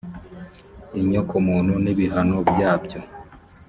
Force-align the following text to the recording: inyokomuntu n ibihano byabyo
inyokomuntu 0.99 1.73
n 1.83 1.85
ibihano 1.93 2.37
byabyo 2.49 2.99